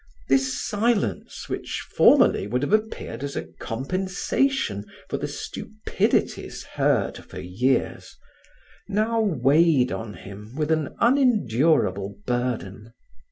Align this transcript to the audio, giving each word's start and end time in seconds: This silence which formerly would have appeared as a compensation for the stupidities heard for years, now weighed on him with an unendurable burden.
This 0.29 0.59
silence 0.59 1.47
which 1.47 1.85
formerly 1.95 2.47
would 2.47 2.63
have 2.63 2.73
appeared 2.73 3.23
as 3.23 3.35
a 3.35 3.43
compensation 3.59 4.83
for 5.07 5.17
the 5.19 5.27
stupidities 5.27 6.63
heard 6.63 7.17
for 7.19 7.39
years, 7.39 8.17
now 8.87 9.21
weighed 9.21 9.91
on 9.91 10.15
him 10.15 10.55
with 10.55 10.71
an 10.71 10.95
unendurable 10.99 12.17
burden. 12.25 12.93